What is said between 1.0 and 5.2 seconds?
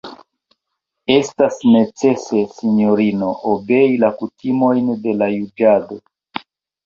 Estas necese, sinjorino, obei la kutimojn de